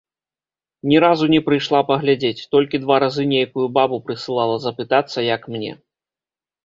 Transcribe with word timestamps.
Ні 0.91 0.95
разу 1.03 1.25
не 1.33 1.41
прыйшла 1.49 1.81
паглядзець, 1.91 2.47
толькі 2.55 2.81
два 2.85 2.95
разы 3.03 3.23
нейкую 3.35 3.67
бабу 3.79 4.01
прысылала 4.09 4.55
запытацца, 4.65 5.19
як 5.35 5.41
мне. 5.59 5.71